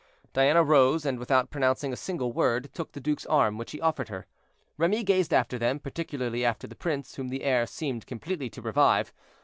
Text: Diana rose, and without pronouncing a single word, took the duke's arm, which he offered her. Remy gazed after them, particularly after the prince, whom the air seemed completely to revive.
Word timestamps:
Diana 0.33 0.63
rose, 0.63 1.05
and 1.05 1.19
without 1.19 1.51
pronouncing 1.51 1.93
a 1.93 1.95
single 1.95 2.33
word, 2.33 2.71
took 2.73 2.93
the 2.93 2.99
duke's 2.99 3.27
arm, 3.27 3.59
which 3.59 3.71
he 3.71 3.79
offered 3.79 4.09
her. 4.09 4.25
Remy 4.75 5.03
gazed 5.03 5.31
after 5.31 5.59
them, 5.59 5.77
particularly 5.77 6.43
after 6.43 6.65
the 6.65 6.73
prince, 6.73 7.17
whom 7.17 7.27
the 7.29 7.43
air 7.43 7.67
seemed 7.67 8.07
completely 8.07 8.49
to 8.49 8.63
revive. 8.63 9.13